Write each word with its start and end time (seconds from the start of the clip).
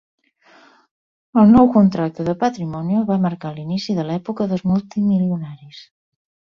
El 1.41 1.51
nou 1.57 1.69
contracte 1.75 2.27
de 2.31 2.35
Patrimonio 2.45 3.05
va 3.13 3.21
marcar 3.29 3.55
l'inici 3.59 3.99
de 4.01 4.09
l'època 4.11 4.53
dels 4.55 4.69
multimilionaris. 4.75 5.89